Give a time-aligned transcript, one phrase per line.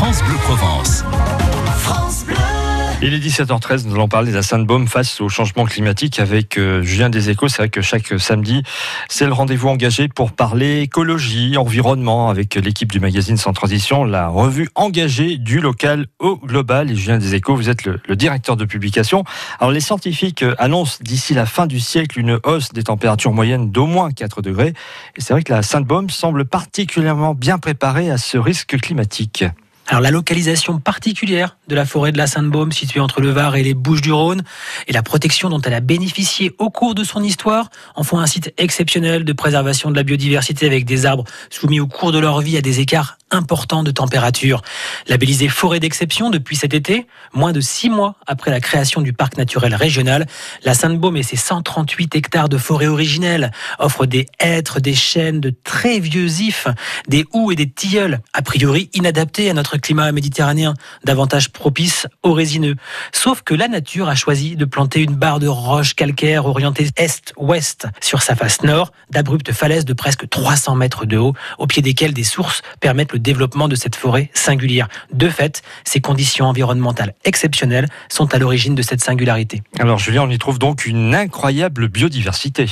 [0.00, 1.04] France Bleu Provence.
[3.02, 6.80] Il est 17h13, nous allons parler de la Sainte-Baume face au changement climatique avec euh,
[6.80, 7.48] Julien Échos.
[7.48, 8.62] C'est vrai que chaque samedi,
[9.10, 14.28] c'est le rendez-vous engagé pour parler écologie, environnement avec l'équipe du magazine Sans Transition, la
[14.28, 16.90] revue engagée du local au global.
[16.90, 19.24] Et Julien Échos, vous êtes le, le, directeur de publication.
[19.58, 23.70] Alors les scientifiques euh, annoncent d'ici la fin du siècle une hausse des températures moyennes
[23.70, 24.72] d'au moins 4 degrés.
[25.16, 29.44] Et c'est vrai que la Sainte-Baume semble particulièrement bien préparée à ce risque climatique.
[29.90, 33.64] Alors la localisation particulière de la forêt de la Sainte-Baume située entre le Var et
[33.64, 34.44] les Bouches-du-Rhône
[34.86, 38.26] et la protection dont elle a bénéficié au cours de son histoire en font un
[38.26, 42.40] site exceptionnel de préservation de la biodiversité avec des arbres soumis au cours de leur
[42.40, 44.62] vie à des écarts importants de température.
[45.06, 49.36] Labellisée forêt d'exception depuis cet été, moins de six mois après la création du parc
[49.36, 50.26] naturel régional,
[50.64, 55.54] la Sainte-Baume et ses 138 hectares de forêt originelle offrent des hêtres, des chênes de
[55.64, 56.66] très vieux ifs,
[57.08, 60.74] des houx et des tilleuls, a priori inadaptés à notre climat méditerranéen,
[61.04, 62.76] davantage propice aux résineux.
[63.12, 67.86] Sauf que la nature a choisi de planter une barre de roches calcaires orientée est-ouest
[68.00, 72.14] sur sa face nord, d'abruptes falaises de presque 300 mètres de haut, au pied desquelles
[72.14, 74.88] des sources permettent le développement de cette forêt singulière.
[75.12, 79.62] De fait, ces conditions environnementales exceptionnelles sont à l'origine de cette singularité.
[79.78, 82.66] Alors Julien, on y trouve donc une incroyable biodiversité.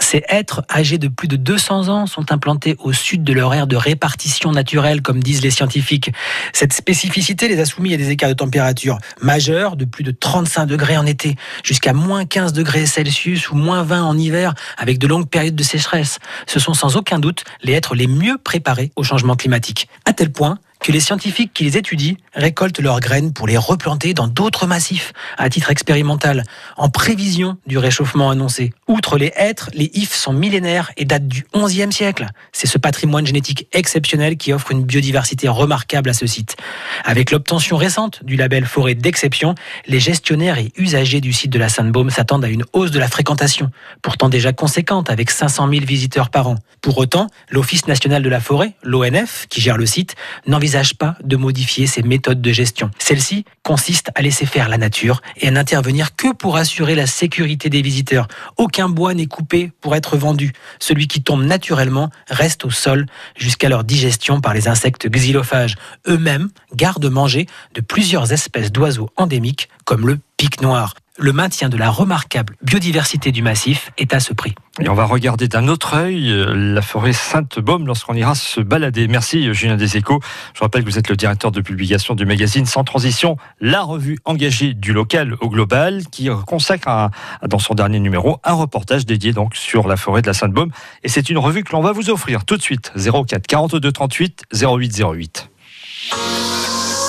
[0.00, 3.66] Ces êtres âgés de plus de 200 ans sont implantés au sud de leur aire
[3.66, 6.12] de répartition naturelle, comme disent les scientifiques.
[6.52, 10.66] Cette spécificité les a soumis à des écarts de température majeurs, de plus de 35
[10.66, 15.06] degrés en été, jusqu'à moins 15 degrés Celsius ou moins 20 en hiver, avec de
[15.06, 16.18] longues périodes de sécheresse.
[16.46, 19.88] Ce sont sans aucun doute les êtres les mieux préparés au changement climatique.
[20.04, 24.14] À tel point que les scientifiques qui les étudient récoltent leurs graines pour les replanter
[24.14, 26.44] dans d'autres massifs à titre expérimental,
[26.76, 28.72] en prévision du réchauffement annoncé.
[28.86, 32.26] Outre les hêtres, les ifs sont millénaires et datent du XIe siècle.
[32.52, 36.56] C'est ce patrimoine génétique exceptionnel qui offre une biodiversité remarquable à ce site.
[37.04, 39.54] Avec l'obtention récente du label forêt d'exception,
[39.86, 43.08] les gestionnaires et usagers du site de la Sainte-Baume s'attendent à une hausse de la
[43.08, 43.70] fréquentation,
[44.02, 46.54] pourtant déjà conséquente avec 500 000 visiteurs par an.
[46.80, 50.14] Pour autant, l'Office national de la forêt, l'ONF, qui gère le site,
[50.46, 52.90] n'envisage pas de modifier ses méthodes de gestion.
[52.98, 57.70] Celle-ci consiste à laisser faire la nature et à n'intervenir que pour assurer la sécurité
[57.70, 58.28] des visiteurs.
[58.56, 60.52] Aucun bois n'est coupé pour être vendu.
[60.78, 63.06] Celui qui tombe naturellement reste au sol
[63.36, 70.06] jusqu'à leur digestion par les insectes xylophages, eux-mêmes garde-manger de plusieurs espèces d'oiseaux endémiques comme
[70.06, 74.54] le pic noir le maintien de la remarquable biodiversité du massif est à ce prix.
[74.80, 79.08] Et on va regarder d'un autre œil euh, la forêt Sainte-Baume lorsqu'on ira se balader.
[79.08, 80.20] Merci Julien Deséco.
[80.54, 84.18] Je rappelle que vous êtes le directeur de publication du magazine Sans Transition, la revue
[84.24, 87.10] engagée du local au global, qui consacre
[87.46, 90.70] dans son dernier numéro un reportage dédié donc sur la forêt de la Sainte-Baume.
[91.02, 92.92] Et c'est une revue que l'on va vous offrir tout de suite.
[92.96, 95.50] 04 42 38 08 08.